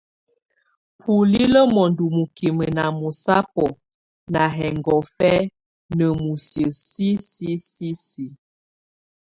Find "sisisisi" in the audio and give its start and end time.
6.87-8.25